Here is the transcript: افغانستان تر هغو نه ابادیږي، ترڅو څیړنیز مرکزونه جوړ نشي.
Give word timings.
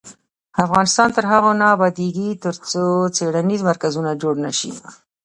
افغانستان 0.65 1.07
تر 1.15 1.25
هغو 1.31 1.51
نه 1.61 1.65
ابادیږي، 1.75 2.29
ترڅو 2.43 2.83
څیړنیز 3.15 3.61
مرکزونه 3.69 4.11
جوړ 4.21 4.35
نشي. 4.45 4.71